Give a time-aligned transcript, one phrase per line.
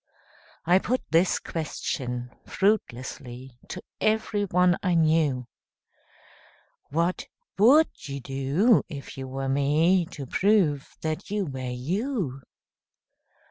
[0.65, 5.45] I put this question, fruitlessly, To everyone I knew,
[6.89, 7.27] "What
[7.59, 12.41] would you do, if you were me, To prove that you were you?"